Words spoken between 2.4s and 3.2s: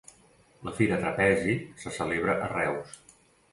a Reus